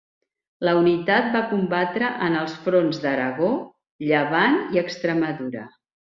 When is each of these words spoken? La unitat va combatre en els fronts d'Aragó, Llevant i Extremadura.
La 0.67 0.71
unitat 0.77 1.27
va 1.35 1.41
combatre 1.51 2.09
en 2.29 2.37
els 2.39 2.55
fronts 2.63 3.03
d'Aragó, 3.05 3.51
Llevant 4.09 4.59
i 4.77 4.83
Extremadura. 4.85 5.65